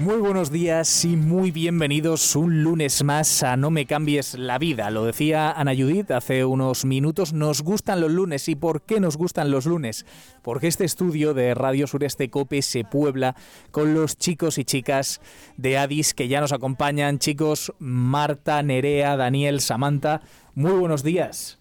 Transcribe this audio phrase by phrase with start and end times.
[0.00, 4.90] Muy buenos días y muy bienvenidos un lunes más a No me cambies la vida.
[4.90, 8.48] Lo decía Ana Judith hace unos minutos, nos gustan los lunes.
[8.48, 10.06] ¿Y por qué nos gustan los lunes?
[10.40, 13.36] Porque este estudio de Radio Sureste Cope se puebla
[13.72, 15.20] con los chicos y chicas
[15.58, 17.18] de Adis que ya nos acompañan.
[17.18, 20.22] Chicos, Marta, Nerea, Daniel, Samantha,
[20.54, 21.59] muy buenos días.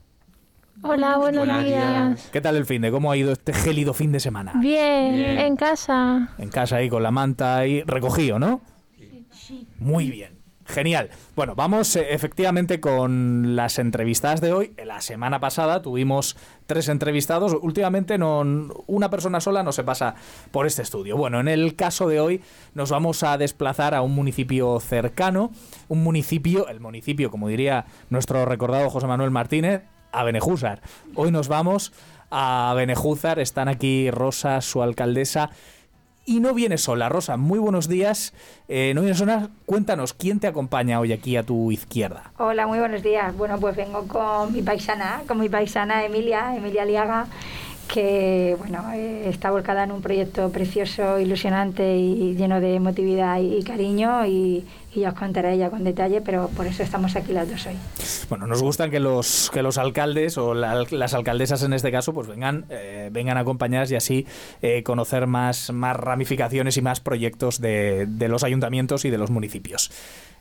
[0.82, 2.30] Hola, buenos días.
[2.32, 2.92] ¿Qué tal el fin de?
[2.92, 4.54] ¿Cómo ha ido este gélido fin de semana?
[4.56, 6.30] Bien, en casa.
[6.38, 8.62] En casa ahí con la manta ahí recogido, ¿no?
[9.32, 9.68] Sí.
[9.78, 10.40] Muy bien.
[10.66, 11.10] Genial.
[11.36, 14.74] Bueno, vamos eh, efectivamente con las entrevistadas de hoy.
[14.86, 16.38] La semana pasada tuvimos
[16.68, 17.58] tres entrevistados.
[17.60, 18.42] Últimamente no,
[18.86, 20.14] una persona sola no se pasa
[20.52, 21.18] por este estudio.
[21.18, 22.42] Bueno, en el caso de hoy
[22.76, 25.52] nos vamos a desplazar a un municipio cercano,
[25.88, 29.82] un municipio, el municipio, como diría nuestro recordado José Manuel Martínez,
[30.12, 30.82] a Benejúzar.
[31.16, 31.94] Hoy nos vamos
[32.32, 35.50] a Benejúzar, están aquí Rosa, su alcaldesa.
[36.26, 38.34] Y no viene sola, Rosa, muy buenos días.
[38.68, 42.32] Eh, no viene sola, cuéntanos, ¿quién te acompaña hoy aquí a tu izquierda?
[42.38, 43.36] Hola, muy buenos días.
[43.36, 47.26] Bueno, pues vengo con mi paisana, con mi paisana Emilia, Emilia Liaga,
[47.92, 53.64] que bueno, eh, está volcada en un proyecto precioso, ilusionante y lleno de emotividad y,
[53.64, 57.66] cariño y, ya os contaré ella con detalle, pero por eso estamos aquí las dos
[57.66, 57.76] hoy.
[58.30, 62.28] Bueno, nos gustan que los que los alcaldes o las alcaldesas en este caso pues
[62.28, 64.26] vengan eh, vengan acompañadas y así
[64.62, 69.30] eh, conocer más más ramificaciones y más proyectos de, de los ayuntamientos y de los
[69.30, 69.92] municipios.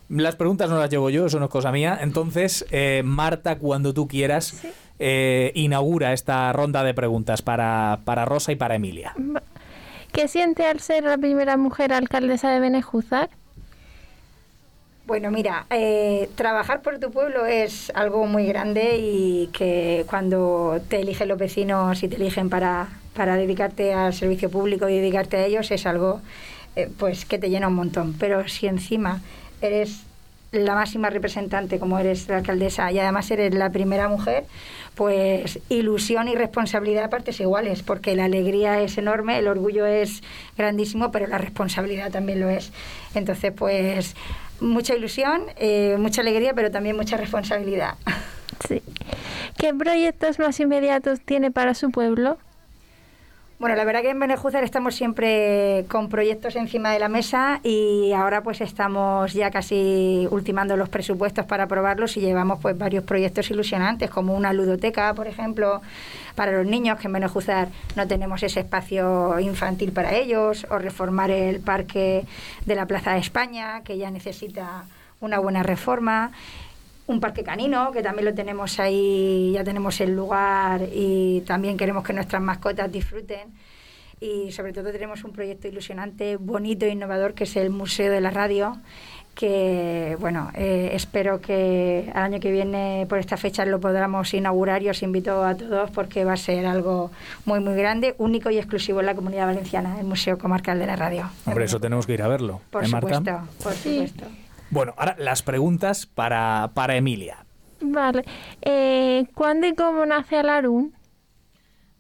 [0.09, 1.99] Las preguntas no las llevo yo, eso no es cosa mía.
[2.01, 2.65] Entonces,
[3.05, 4.55] Marta, cuando tú quieras,
[5.01, 9.15] eh, inaugura esta ronda de preguntas para, para Rosa y para Emilia.
[10.13, 13.31] ¿Qué siente al ser la primera mujer alcaldesa de Benejúzar?
[15.09, 21.01] Bueno, mira, eh, trabajar por tu pueblo es algo muy grande y que cuando te
[21.01, 25.47] eligen los vecinos y te eligen para, para dedicarte al servicio público y dedicarte a
[25.47, 26.21] ellos es algo
[26.77, 28.17] eh, pues que te llena un montón.
[28.19, 29.23] Pero si encima
[29.63, 30.03] eres
[30.53, 34.45] la máxima representante como eres la alcaldesa y además eres la primera mujer,
[34.95, 40.23] pues ilusión y responsabilidad a partes iguales, porque la alegría es enorme, el orgullo es
[40.59, 42.73] grandísimo, pero la responsabilidad también lo es.
[43.15, 44.15] Entonces, pues
[44.61, 47.95] mucha ilusión, eh, mucha alegría, pero también mucha responsabilidad.
[48.67, 48.83] Sí.
[49.57, 52.39] ¿Qué proyectos más inmediatos tiene para su pueblo?
[53.59, 58.13] Bueno, la verdad que en Benejúzar estamos siempre con proyectos encima de la mesa y
[58.13, 63.51] ahora pues estamos ya casi ultimando los presupuestos para aprobarlos y llevamos pues varios proyectos
[63.51, 65.83] ilusionantes como una ludoteca, por ejemplo,
[66.37, 71.33] para los niños que en Benejúzar no tenemos ese espacio infantil para ellos o reformar
[71.33, 72.27] el parque
[72.65, 74.85] de la Plaza de España que ya necesita
[75.21, 76.31] una buena reforma
[77.09, 82.05] un parque canino, que también lo tenemos ahí, ya tenemos el lugar y también queremos
[82.05, 83.53] que nuestras mascotas disfruten.
[84.21, 88.21] Y sobre todo tenemos un proyecto ilusionante, bonito e innovador, que es el Museo de
[88.21, 88.77] la Radio,
[89.35, 94.83] que bueno, eh, espero que al año que viene por esta fecha lo podamos inaugurar
[94.83, 97.13] y os invito a todos porque va a ser algo
[97.45, 100.97] muy muy grande, único y exclusivo en la comunidad valenciana, el Museo Comarcal de la
[100.97, 101.31] Radio.
[101.47, 102.61] Hombre, eso tenemos que ir a verlo.
[102.71, 104.25] Por ¿eh, supuesto, por supuesto.
[104.71, 107.45] Bueno, ahora las preguntas para, para Emilia.
[107.81, 108.25] Vale.
[108.61, 110.95] Eh, ¿Cuándo y cómo nace Alarún?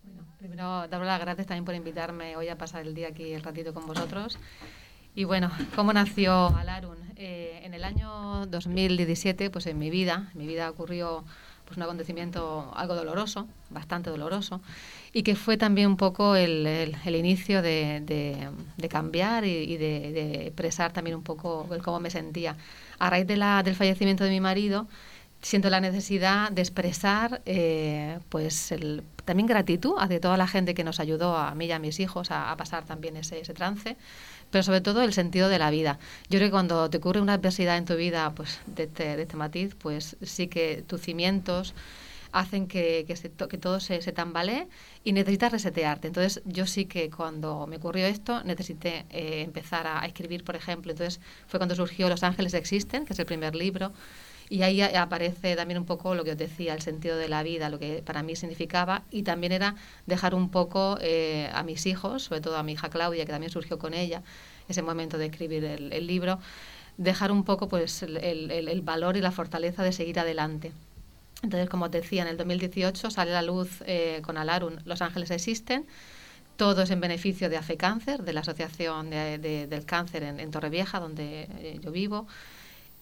[0.02, 3.42] Bueno, primero dar las gracias también por invitarme hoy a pasar el día aquí el
[3.42, 4.38] ratito con vosotros.
[5.14, 6.98] Y bueno, ¿cómo nació Alarun?
[7.16, 11.24] Eh, en el año 2017, pues en mi vida, en mi vida ocurrió
[11.68, 14.62] pues un acontecimiento algo doloroso, bastante doloroso,
[15.12, 18.00] y que fue también un poco el, el, inicio de,
[18.76, 22.56] de, cambiar y, de, de, expresar también un poco el cómo me sentía.
[22.98, 24.88] A raíz de la, del fallecimiento de mi marido,
[25.42, 30.84] siento la necesidad de expresar eh, pues el, también gratitud hacia toda la gente que
[30.84, 33.98] nos ayudó a mí y a mis hijos a, a pasar también ese, ese trance
[34.50, 35.98] pero sobre todo el sentido de la vida.
[36.28, 39.22] Yo creo que cuando te ocurre una adversidad en tu vida pues de este, de
[39.22, 41.74] este matiz, pues sí que tus cimientos
[42.32, 43.14] hacen que, que,
[43.48, 44.68] que todo se, se, tambalee
[45.04, 46.08] y necesitas resetearte.
[46.08, 50.92] Entonces, yo sí que cuando me ocurrió esto, necesité eh, empezar a, escribir, por ejemplo.
[50.92, 53.92] Entonces, fue cuando surgió Los Ángeles Existen, que es el primer libro.
[54.50, 57.68] Y ahí aparece también un poco lo que os decía, el sentido de la vida,
[57.68, 59.74] lo que para mí significaba, y también era
[60.06, 63.52] dejar un poco eh, a mis hijos, sobre todo a mi hija Claudia, que también
[63.52, 64.22] surgió con ella,
[64.68, 66.38] ese momento de escribir el, libro,
[66.96, 70.72] dejar un poco pues el, el, valor y la fortaleza de seguir adelante.
[71.42, 75.02] Entonces, como os decía, en el 2018 sale a la luz eh, con Alarun Los
[75.02, 75.86] Ángeles Existen,
[76.58, 81.78] todo es en beneficio de AFECáncer, de la Asociación del Cáncer en, Torrevieja, donde eh,
[81.80, 82.26] yo vivo.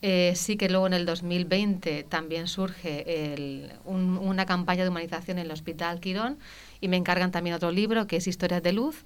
[0.03, 5.53] Eh, sí que luego en el 2020 también surge una campaña de humanización en el
[5.53, 6.39] Hospital Quirón
[6.81, 9.05] y me encargan también otro libro que es Historias de Luz.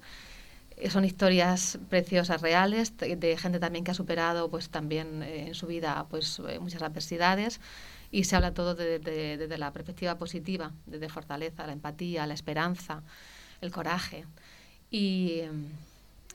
[0.77, 5.67] Eh, son historias preciosas, reales, de, gente también que ha superado pues también en su
[5.67, 7.61] vida pues muchas adversidades
[8.11, 13.03] y se habla todo desde la perspectiva positiva, desde fortaleza, la empatía, la esperanza
[13.61, 14.25] el coraje.
[14.89, 15.43] Y,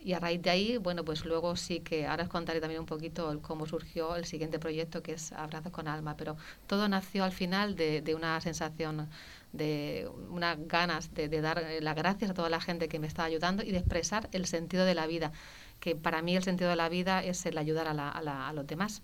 [0.02, 2.86] y, a raíz de ahí, bueno, pues luego sí que, ahora os contaré también un
[2.86, 7.32] poquito cómo surgió el siguiente proyecto que es Abrazos con Alma, pero todo nació al
[7.32, 9.08] final de, de una sensación,
[9.52, 13.24] de unas ganas de, de, dar las gracias a toda la gente que me está
[13.24, 15.32] ayudando y de expresar el sentido de la vida,
[15.80, 18.48] que para mí el sentido de la vida es el ayudar a, la, a, la,
[18.48, 19.02] a los demás.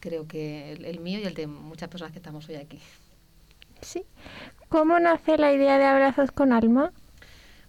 [0.00, 2.80] Creo que el, el mío y el de muchas personas que estamos hoy aquí.
[3.80, 4.04] Sí.
[4.68, 6.92] ¿Cómo nace la idea de Abrazos con Alma?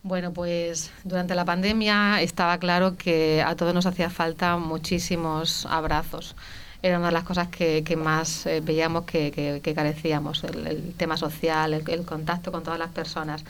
[0.05, 6.35] Bueno, pues durante la pandemia estaba claro que a todos nos hacía falta muchísimos abrazos.
[6.83, 12.05] Era una de las cosas que, más eh, veíamos que, carecíamos, el, tema social, el,
[12.05, 13.43] contacto con todas las personas.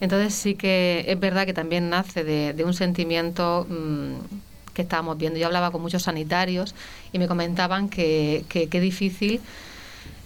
[0.00, 5.38] Entonces sí que es verdad que también nace de, un sentimiento mm, que estábamos viendo.
[5.38, 6.74] Yo hablaba con muchos sanitarios
[7.12, 9.40] y me comentaban que qué difícil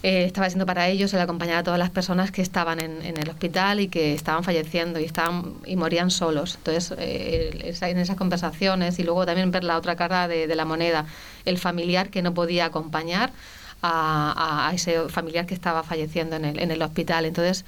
[0.04, 3.28] eh, estaba siendo para ellos el acompañar a todas las personas que estaban en, el
[3.28, 6.54] hospital y que estaban falleciendo y estaban y morían solos.
[6.56, 11.06] Entonces, eh, en esas conversaciones y luego también ver la otra cara de, la moneda,
[11.44, 13.32] el familiar que no podía acompañar
[13.82, 17.24] a, ese familiar que estaba falleciendo en el, en el hospital.
[17.24, 17.64] Entonces,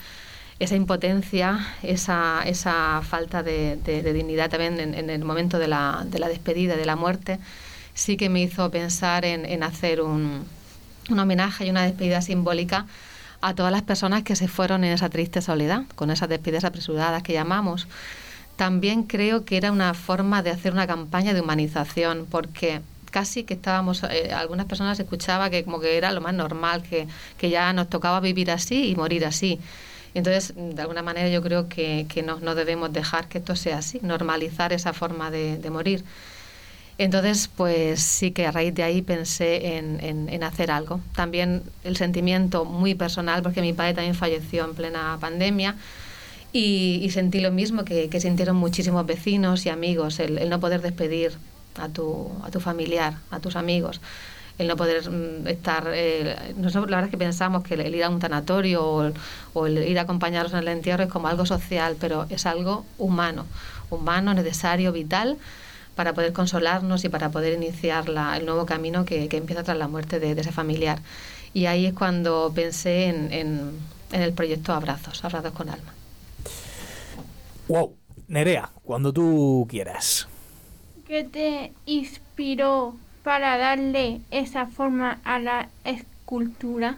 [0.61, 3.77] esa impotencia, esa, esa falta de,
[4.15, 7.41] dignidad también en, el momento de la, de la despedida, de la muerte,
[7.95, 10.45] sí que me hizo pensar en hacer un
[11.11, 12.87] un homenaje y una despedida simbólica
[13.41, 17.23] a todas las personas que se fueron en esa triste soledad, con esas despedidas apresuradas
[17.23, 17.87] que llamamos.
[18.57, 23.55] También creo que era una forma de hacer una campaña de humanización, porque casi que
[23.55, 27.09] estábamos, eh, algunas personas escuchaba que como que era lo más normal, que,
[27.39, 29.59] que, ya nos tocaba vivir así y morir así.
[30.15, 33.79] Entonces, de alguna manera yo creo que, que no, no, debemos dejar que esto sea
[33.79, 36.05] así, normalizar esa forma de, de morir.
[37.01, 41.01] Entonces, pues sí que a raíz de ahí pensé en, hacer algo.
[41.15, 45.77] También el sentimiento muy personal, porque mi padre también falleció en plena pandemia.
[46.53, 51.33] Y, sentí lo mismo que, sintieron muchísimos vecinos y amigos, el, no poder despedir
[51.79, 54.03] a tu, a tu familiar, a tus amigos,
[54.59, 55.91] el no poder mm, estar...
[55.95, 59.13] Eh, nosotros la verdad es que pensamos que el, ir a un tanatorio o,
[59.55, 62.85] o, el ir a acompañarlos en el entierro es como algo social, pero es algo
[62.99, 63.47] humano,
[63.89, 65.39] humano, necesario, vital
[66.01, 70.19] para poder consolarnos y para poder iniciar el nuevo camino que, empieza tras la muerte
[70.19, 70.99] de, ese familiar.
[71.53, 73.73] Y ahí es cuando pensé en, en,
[74.11, 75.93] el proyecto Abrazos, Abrazos con Alma.
[77.69, 77.93] Wow,
[78.29, 80.27] Nerea, cuando tú quieras.
[81.07, 86.97] ¿Qué te inspiró para darle esa forma a la escultura?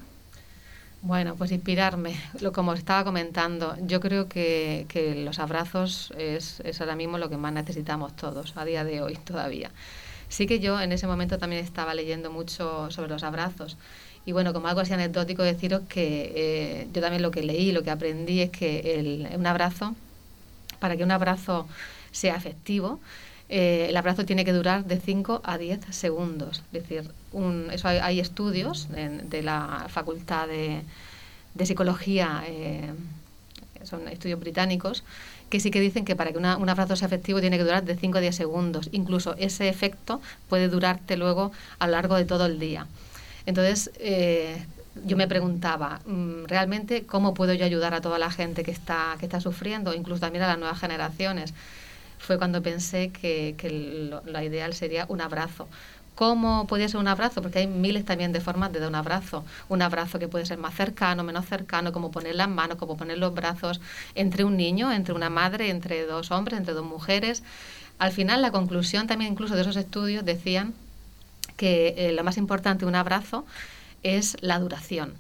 [1.03, 4.87] Bueno, pues inspirarme, lo como estaba comentando, yo creo que,
[5.25, 9.17] los abrazos es, es, ahora mismo lo que más necesitamos todos, a día de hoy
[9.17, 9.73] todavía.
[10.29, 13.77] Sí que yo en ese momento también estaba leyendo mucho sobre los abrazos.
[14.25, 17.83] Y bueno, como algo así anecdótico, deciros que eh, yo también lo que leí, lo
[17.83, 19.97] que aprendí es que el, un abrazo,
[20.79, 21.67] para que un abrazo
[22.13, 23.01] sea efectivo,
[23.55, 26.63] eh, el abrazo tiene que durar de 5 a 10 segundos.
[26.73, 30.83] Es decir, un, eso hay, estudios de, la Facultad de,
[31.67, 32.91] Psicología, eh,
[33.83, 35.05] son estudios británicos,
[35.51, 37.95] que sí que dicen que para que un abrazo sea efectivo tiene que durar de
[37.95, 38.89] 5 a 10 segundos.
[38.91, 42.87] Incluso ese efecto puede durarte luego a lo largo de todo el día.
[43.45, 44.65] Entonces, eh,
[45.05, 49.17] yo me preguntaba, mm, ¿realmente cómo puedo yo ayudar a toda la gente que está,
[49.21, 51.53] que está sufriendo, incluso también a las nuevas generaciones?
[52.23, 53.55] Fue cuando pensé que,
[54.25, 55.69] lo, ideal sería un abrazo.
[56.15, 57.43] ¿Cómo podría ser un abrazo?
[57.43, 59.45] Porque hay miles también de formas de dar un abrazo.
[59.69, 63.19] Un abrazo que puede ser más cercano, menos cercano, como poner las manos, como poner
[63.19, 63.81] los brazos
[64.15, 67.43] entre un niño, entre una madre, entre dos hombres, entre dos mujeres.
[67.99, 70.75] Al final, la conclusión también incluso de esos estudios decían
[71.57, 73.45] que eh, lo más importante de un abrazo
[74.03, 75.15] es la duración.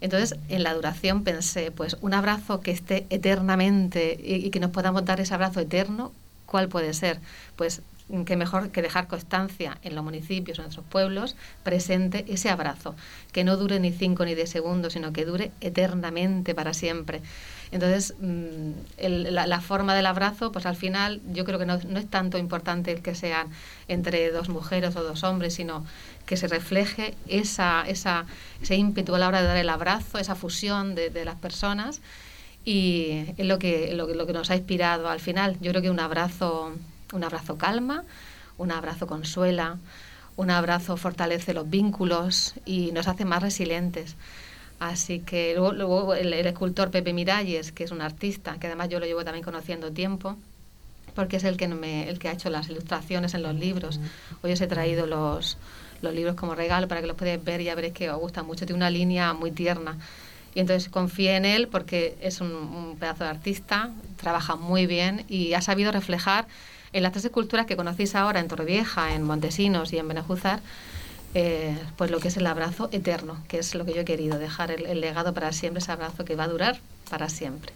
[0.00, 5.04] Entonces, en la duración pensé, pues un abrazo que esté eternamente y que nos podamos
[5.04, 6.12] dar ese abrazo eterno,
[6.48, 7.20] ¿Cuál puede ser?
[7.56, 7.82] Pues
[8.24, 12.94] que mejor que dejar constancia en los municipios, en nuestros pueblos, presente ese abrazo,
[13.32, 17.20] que no dure ni cinco ni diez segundos, sino que dure eternamente para siempre.
[17.70, 22.38] Entonces, mm, la, forma del abrazo, pues al final yo creo que no, es tanto
[22.38, 23.48] importante el que sean
[23.88, 25.84] entre dos mujeres o dos hombres, sino
[26.24, 28.24] que se refleje esa, esa,
[28.62, 32.00] ese ímpetu a la hora de dar el abrazo, esa fusión de, de las personas.
[32.68, 35.56] Y es lo que, lo, lo que nos ha inspirado al final.
[35.62, 36.74] Yo creo que un abrazo,
[37.14, 38.04] un abrazo calma,
[38.58, 39.78] un abrazo consuela,
[40.36, 44.16] un abrazo fortalece los vínculos y nos hace más resilientes.
[44.80, 49.06] Así que luego, el, escultor Pepe Miralles, que es un artista, que además yo lo
[49.06, 50.36] llevo también conociendo tiempo,
[51.14, 53.98] porque es el que, me, el que ha hecho las ilustraciones en los libros.
[54.42, 55.56] Hoy os he traído los,
[56.02, 58.42] los libros como regalo para que los podáis ver y ya veréis que os gusta
[58.42, 58.66] mucho.
[58.66, 59.96] Tiene una línea muy tierna.
[60.54, 65.24] Y entonces confié en él porque es un, un pedazo de artista, trabaja muy bien
[65.28, 66.46] y ha sabido reflejar
[66.92, 70.60] en las tres esculturas que conocéis ahora en Torrevieja, en Montesinos y en Benejúzar,
[71.34, 74.38] eh, pues lo que es el abrazo eterno, que es lo que yo he querido,
[74.38, 76.78] dejar el, legado para siempre, ese abrazo que va a durar
[77.10, 77.72] para siempre.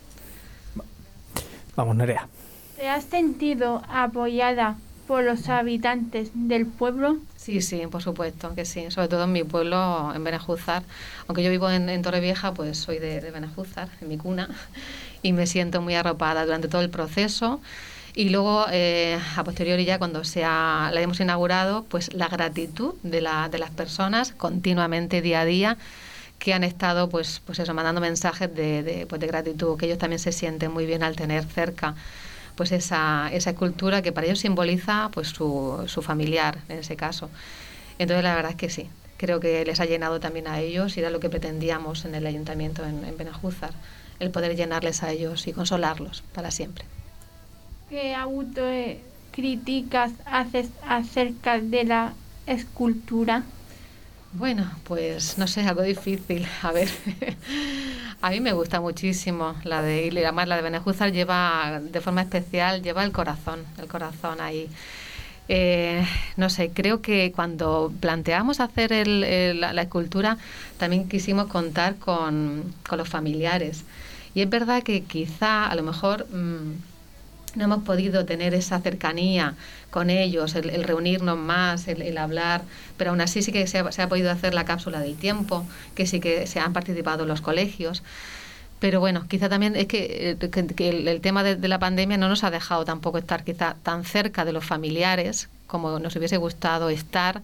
[1.77, 2.29] Vamos, Nerea.
[2.77, 4.77] ¿Te has sentido apoyada
[5.07, 7.19] por los habitantes del pueblo?
[7.37, 10.83] Sí, sí, por supuesto que sí, sobre todo en mi pueblo, en Benejúzar.
[11.27, 14.49] Aunque yo vivo en, en Torrevieja, pues soy de, de en mi cuna,
[15.23, 17.61] y me siento muy arropada durante todo el proceso
[18.15, 23.23] y luego, eh, a posteriori ya cuando sea, la hemos inaugurado, pues la gratitud de,
[23.23, 25.79] la, de las personas continuamente día a día
[26.39, 29.99] que han estado pues pues eso mandando mensajes de, de, pues de gratitud que ellos
[29.99, 31.95] también se sienten muy bien al tener cerca
[32.57, 37.31] pues esa, esa escultura que para ellos simboliza pues su, su familiar en ese caso
[37.99, 41.01] entonces la verdad es que sí creo que les ha llenado también a ellos y
[41.01, 43.73] era lo que pretendíamos en el ayuntamiento en, en Benajúzar
[44.21, 46.85] el poder llenarles a ellos y consolarlos para siempre
[47.93, 52.15] ¿Qué autocríticas haces acerca de la
[52.47, 53.43] escultura?
[54.33, 56.47] Bueno, pues no sé, algo difícil.
[56.63, 56.89] A ver,
[58.23, 62.23] a mí me gusta muchísimo la de, y además la de Benejúzar lleva, de forma
[62.23, 64.69] especial, lleva el corazón, el corazón ahí.
[65.49, 70.39] Eh, no sé, creo que cuando planteamos hacer el, la, escultura,
[70.79, 73.85] también quisimos contar con, con, los familiares.
[74.35, 76.27] Y es verdad que quizá, a lo mejor...
[76.31, 76.92] Mmm,
[77.55, 79.55] no hemos podido tener esa cercanía
[79.91, 82.63] con ellos, el, reunirnos más, el, hablar,
[82.97, 86.21] pero aún así sí que se ha, podido hacer la cápsula del tiempo, que sí
[86.21, 88.03] que se han participado los colegios.
[88.81, 92.51] Pero bueno, quizá también es que, eh, el, tema de, la pandemia no nos ha
[92.51, 97.43] dejado tampoco estar quizá tan cerca de los familiares como nos hubiese gustado estar,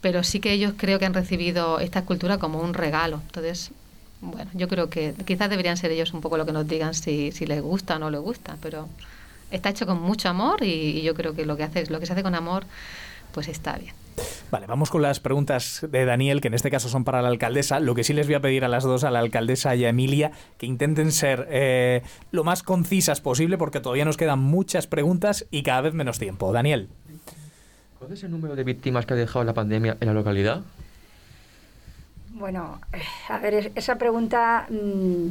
[0.00, 3.20] pero sí que ellos creo que han recibido esta escultura como un regalo.
[3.26, 3.70] Entonces,
[4.20, 7.32] bueno, yo creo que quizás deberían ser ellos un poco lo que nos digan si,
[7.32, 8.88] si les gusta o no les gusta, pero
[9.52, 12.12] está hecho con mucho amor y, yo creo que lo que hace, lo que se
[12.12, 12.64] hace con amor,
[13.32, 13.94] pues está bien.
[14.50, 17.80] Vale, vamos con las preguntas de Daniel, que en este caso son para la alcaldesa.
[17.80, 19.88] Lo que sí les voy a pedir a las dos, a la alcaldesa y a
[19.88, 25.46] Emilia, que intenten ser eh, lo más concisas posible, porque todavía nos quedan muchas preguntas
[25.50, 26.52] y cada vez menos tiempo.
[26.52, 26.88] Daniel.
[27.98, 30.62] ¿Cuál es el número de víctimas que ha dejado la pandemia en la localidad?
[32.34, 32.80] Bueno,
[33.28, 35.28] a ver, esa pregunta mm,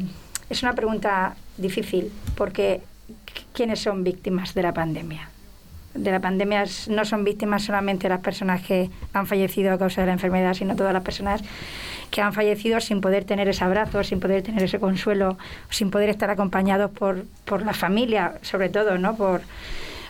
[0.50, 2.82] es una pregunta difícil, porque
[3.54, 5.30] quiénes son víctimas de la pandemia.
[5.94, 10.08] De la pandemia no son víctimas solamente las personas que han fallecido a causa de
[10.08, 11.42] la enfermedad, sino todas las personas
[12.10, 15.38] que han fallecido sin poder tener ese abrazo, sin poder tener ese consuelo,
[15.70, 19.16] sin poder estar acompañados por, por la familia, sobre todo, ¿no?
[19.16, 19.42] Por,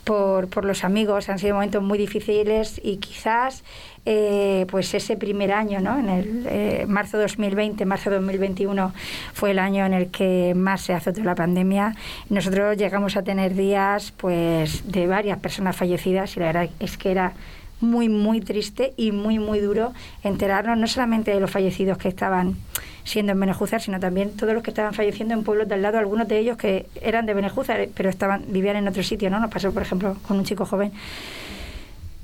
[0.04, 1.30] por, por los amigos.
[1.30, 3.64] Han sido momentos muy difíciles y quizás
[4.06, 6.00] eh, pues ese primer año, ¿no?
[6.00, 8.94] En el eh, marzo 2020, marzo 2021
[9.34, 11.96] fue el año en el que más se azotó la pandemia.
[12.30, 17.12] Nosotros llegamos a tener días pues de varias personas fallecidas y la verdad es que
[17.12, 17.34] era
[17.82, 22.56] muy, muy triste y muy, muy duro enterarnos no solamente de los fallecidos que estaban
[23.04, 25.98] siendo en Benejúzar, sino también todos los que estaban falleciendo en pueblos de al lado,
[25.98, 29.40] algunos de ellos que eran de Benejúzar, pero estaban vivían en otro sitio, ¿no?
[29.40, 30.92] Nos pasó, por ejemplo, con un chico joven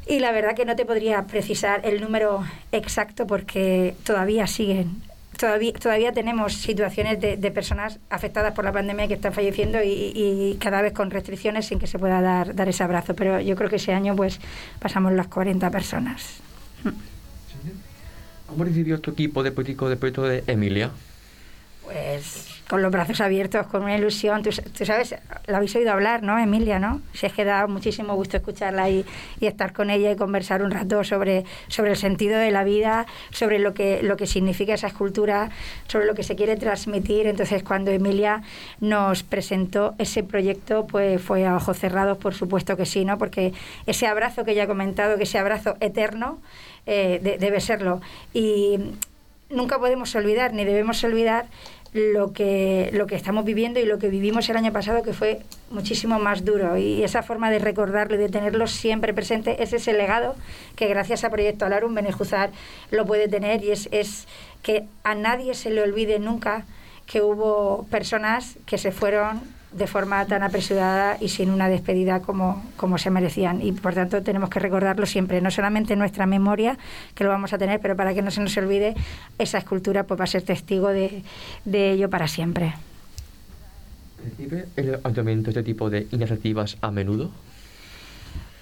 [0.08, 5.07] y la verdad que no te podría precisar el número exacto porque todavía siguen.
[5.38, 10.58] Todavía, todavía tenemos situaciones de, de personas afectadas por la pandemia que están falleciendo y,
[10.60, 13.16] cada vez con restricciones sin que se pueda dar, dar ese abrazo.
[13.16, 14.40] Pero yo creo que ese año pues
[14.80, 16.40] pasamos las 40 personas.
[18.48, 20.92] ¿Cómo recibió tu equipo de político de proyecto de Emilia?
[21.88, 24.44] Pues con los brazos abiertos, con una ilusión.
[24.44, 24.52] Tú,
[24.86, 25.16] sabes,
[25.46, 26.80] la habéis oído hablar, ¿no, Emilia?
[26.80, 27.02] ¿no?
[27.14, 29.06] Si es que da muchísimo gusto escucharla y,
[29.40, 33.06] y, estar con ella y conversar un rato sobre, sobre el sentido de la vida,
[33.32, 35.50] sobre lo que, lo que significa esa escultura,
[35.88, 37.28] sobre lo que se quiere transmitir.
[37.28, 38.42] Entonces, cuando Emilia
[38.82, 43.18] nos presentó ese proyecto, pues fue a ojos cerrados, por supuesto que sí, ¿no?
[43.18, 43.54] Porque
[43.86, 46.40] ese abrazo que ella ha comentado, que ese abrazo eterno,
[46.86, 48.02] eh, de, debe serlo.
[48.34, 48.78] Y
[49.50, 51.46] nunca podemos olvidar, ni debemos olvidar
[51.98, 55.42] lo que, lo que estamos viviendo y lo que vivimos el año pasado, que fue
[55.70, 56.78] muchísimo más duro.
[56.78, 60.36] Y esa forma de recordarlo y de tenerlo siempre presente es ese legado
[60.76, 62.52] que gracias a Proyecto Alarum Benejuzar
[62.92, 64.28] lo puede tener y es, es
[64.64, 66.66] que a nadie se le olvide nunca
[67.06, 72.64] que hubo personas que se fueron de forma tan apresurada y sin una despedida como,
[72.78, 73.62] como se merecían.
[73.62, 76.78] Y por tanto tenemos que recordarlo siempre, no solamente en nuestra memoria,
[77.16, 78.96] que lo vamos a tener, pero para que no se nos olvide,
[79.38, 81.24] esa escultura pues va a ser testigo de,
[81.66, 82.74] de ello para siempre.
[84.24, 87.32] ¿Recibe el ayuntamiento este tipo de iniciativas a menudo?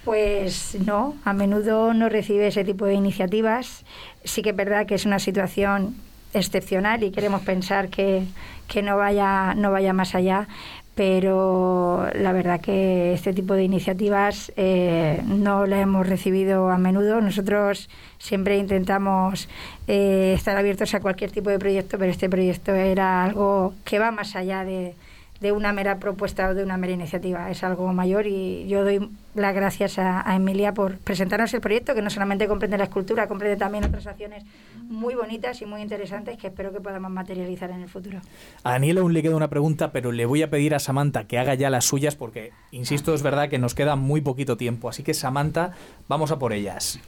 [0.04, 3.84] Pues no, a menudo no recibe ese tipo de iniciativas.
[4.22, 5.96] Sí que es verdad que es una situación
[6.32, 8.24] excepcional y queremos pensar que,
[8.68, 10.48] que no vaya no vaya más allá
[10.96, 17.20] pero la verdad que este tipo de iniciativas eh, no las hemos recibido a menudo.
[17.20, 19.46] Nosotros siempre intentamos
[19.88, 24.10] eh, estar abiertos a cualquier tipo de proyecto, pero este proyecto era algo que va
[24.10, 24.94] más allá de,
[25.40, 27.50] de una mera propuesta o de una mera iniciativa.
[27.50, 31.94] Es algo mayor y yo doy las gracias a, a, Emilia por presentarnos el proyecto,
[31.94, 34.44] que no solamente comprende la escultura, comprende también otras acciones
[34.88, 38.20] muy bonitas y muy interesantes que espero que podamos materializar en el futuro.
[38.62, 41.38] A Daniel aún le queda una pregunta, pero le voy a pedir a Samantha que
[41.38, 44.88] haga ya las suyas porque, insisto, es verdad que nos queda muy poquito tiempo.
[44.88, 45.72] Así que, Samantha,
[46.08, 47.00] vamos a por ellas.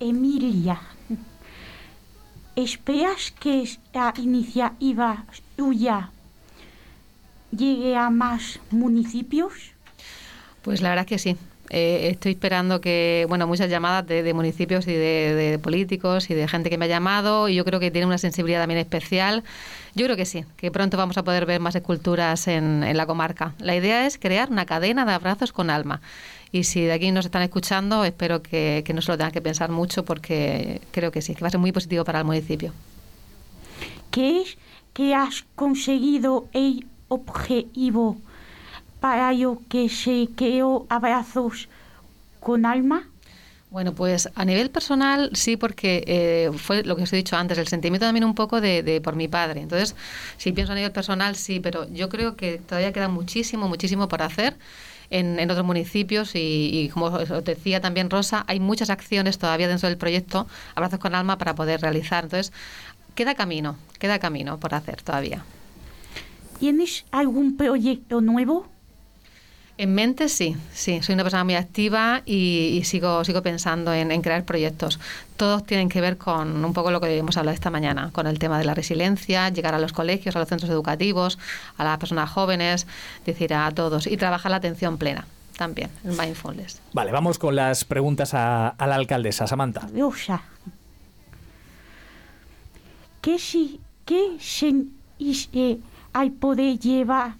[0.00, 0.80] Emilia,
[2.56, 5.24] ¿esperas que esta iniciativa
[5.56, 6.10] tuya
[7.56, 9.52] llegue a más municipios?
[10.62, 11.36] Pues la verdad que sí.
[11.70, 16.34] Eh, estoy esperando que, bueno, muchas llamadas de, de municipios y de, de, políticos y
[16.34, 19.42] de gente que me ha llamado y yo creo que tiene una sensibilidad también especial.
[19.94, 23.06] Yo creo que sí, que pronto vamos a poder ver más esculturas en, en la
[23.06, 23.54] comarca.
[23.58, 26.02] La idea es crear una cadena de abrazos con alma.
[26.50, 29.40] Y si de aquí nos están escuchando, espero que, que no se lo tengan que
[29.40, 32.74] pensar mucho porque creo que sí, que va a ser muy positivo para el municipio.
[34.10, 34.58] ¿Qué es
[34.92, 38.16] que has conseguido el objetivo
[39.00, 41.68] para yo que se creó abrazos
[42.40, 43.04] con alma?
[43.72, 47.56] Bueno, pues a nivel personal sí, porque eh, fue lo que os he dicho antes,
[47.56, 49.62] el sentimiento también un poco de, de, por mi padre.
[49.62, 49.96] Entonces,
[50.36, 54.22] si pienso a nivel personal, sí, pero yo creo que todavía queda muchísimo, muchísimo por
[54.22, 54.56] hacer.
[55.08, 59.68] En, en, otros municipios y, y, como os decía también Rosa, hay muchas acciones todavía
[59.68, 62.24] dentro del proyecto Abrazos con Alma para poder realizar.
[62.24, 62.52] Entonces,
[63.14, 65.44] queda camino, queda camino por hacer todavía.
[66.62, 68.68] ¿Tienes algún proyecto nuevo?
[69.78, 74.12] En mente sí, sí, soy una persona muy activa y, y sigo, sigo pensando en,
[74.12, 75.00] en, crear proyectos.
[75.36, 78.38] Todos tienen que ver con un poco lo que hemos hablado esta mañana, con el
[78.38, 81.36] tema de la resiliencia, llegar a los colegios, a los centros educativos,
[81.78, 82.86] a las personas jóvenes,
[83.26, 85.26] decir a todos y trabajar la atención plena
[85.58, 86.80] también, el mindfulness.
[86.92, 89.88] Vale, vamos con las preguntas a, a la alcaldesa, Samantha.
[89.92, 90.44] Rosa,
[93.20, 94.84] ¿qué, si, qué se,
[95.54, 95.78] eh,
[96.12, 97.34] hay poder llevar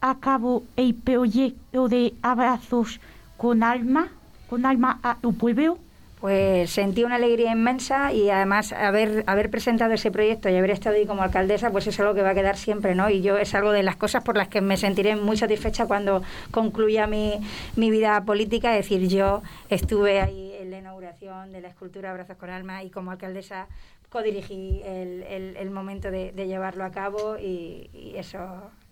[0.00, 3.00] a cabo el proyecto de abrazos
[3.36, 4.08] con alma,
[4.48, 5.78] con alma a tu pueblo?
[6.20, 11.04] Pues sentí una alegría inmensa y además haber, presentado ese proyecto y haber estado ahí
[11.04, 13.10] como alcaldesa, pues es algo que va a quedar siempre, ¿no?
[13.10, 16.22] Y yo es algo de las cosas por las que me sentiré muy satisfecha cuando
[16.50, 17.34] concluya mi,
[17.76, 22.50] mi vida política, es decir, yo estuve ahí la inauguración de la escultura Abrazos con
[22.50, 23.66] Alma y como alcaldesa
[24.10, 28.38] codirigí el, el, el momento de, de, llevarlo a cabo y, y eso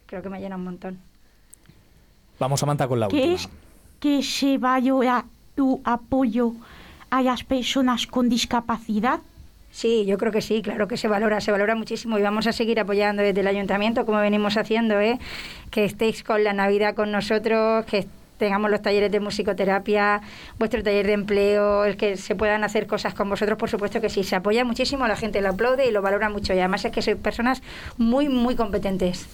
[0.06, 0.98] creo que me llena un montón.
[2.38, 3.34] Vamos, Samantha, con la ¿Qué última.
[3.34, 3.48] es
[4.00, 6.52] que se vaya tu apoyo
[7.10, 9.20] a las personas con discapacidad?
[9.70, 12.52] Sí, yo creo que sí, claro que se valora, se valora muchísimo y vamos a
[12.52, 15.18] seguir apoyando desde el ayuntamiento como venimos haciendo, ¿eh?
[15.70, 18.06] que estéis con la Navidad con nosotros, que
[18.42, 20.20] tengamos los talleres de musicoterapia,
[20.58, 24.10] vuestro taller de empleo, el que se puedan hacer cosas con vosotros, por supuesto que
[24.10, 26.90] sí, se apoya muchísimo, la gente lo aplaude y lo valora mucho y además es
[26.90, 27.62] que sois personas
[27.98, 29.26] muy, muy competentes.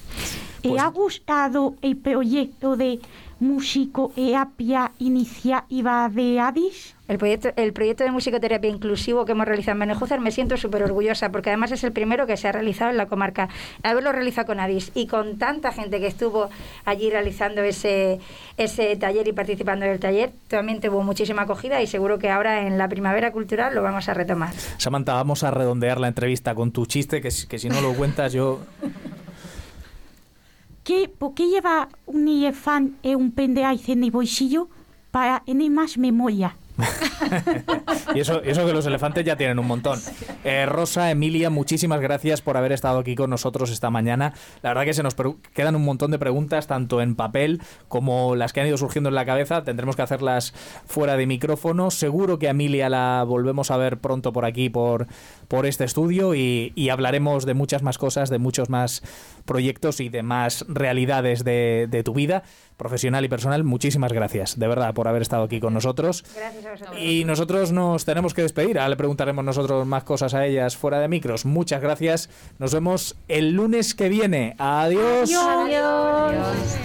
[0.60, 0.82] ¿Te pues...
[0.82, 3.00] ha gustado el proyecto de
[3.40, 6.94] musicoterapia iniciativa de Addis?
[7.08, 10.82] El proyecto, el proyecto de musicoterapia inclusivo que hemos realizado en Benejúzar me siento súper
[10.82, 13.48] orgullosa porque además es el primero que se ha realizado en la comarca.
[13.82, 16.50] Haberlo realizado con Adis y con tanta gente que estuvo
[16.84, 18.20] allí realizando ese,
[18.58, 22.66] ese taller y participando en el taller, también tuvo muchísima acogida y seguro que ahora
[22.66, 24.52] en la primavera cultural lo vamos a retomar.
[24.76, 28.34] Samantha, vamos a redondear la entrevista con tu chiste, que, que si no lo cuentas
[28.34, 28.60] yo...
[31.18, 34.68] por qué lleva un elefante y un pendrive en el bolsillo?
[35.10, 36.54] Para tener más memoria.
[38.14, 40.00] y eso, eso que los elefantes ya tienen un montón.
[40.44, 44.32] Eh, Rosa, Emilia, muchísimas gracias por haber estado aquí con nosotros esta mañana.
[44.62, 45.16] La verdad que se nos
[45.52, 49.16] quedan un montón de preguntas, tanto en papel como las que han ido surgiendo en
[49.16, 49.64] la cabeza.
[49.64, 50.54] Tendremos que hacerlas
[50.86, 51.90] fuera de micrófono.
[51.90, 55.08] Seguro que a Emilia la volvemos a ver pronto por aquí, por,
[55.48, 59.02] por este estudio, y, y hablaremos de muchas más cosas, de muchos más
[59.48, 62.44] proyectos y de más realidades de, de tu vida
[62.76, 63.64] profesional y personal.
[63.64, 66.24] Muchísimas gracias, de verdad, por haber estado aquí con nosotros.
[66.36, 66.98] Gracias a vosotros.
[67.00, 68.78] Y nosotros nos tenemos que despedir.
[68.78, 71.44] Ahora le preguntaremos nosotros más cosas a ellas fuera de micros.
[71.44, 72.30] Muchas gracias.
[72.58, 74.54] Nos vemos el lunes que viene.
[74.58, 75.30] Adiós.
[75.34, 76.78] Adiós.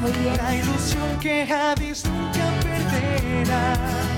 [0.00, 0.36] Muy bien.
[0.36, 4.17] La ilusión que Hades nunca perderá.